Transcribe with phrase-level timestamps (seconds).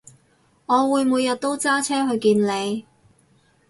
[0.65, 2.85] 我會每日都揸車去見你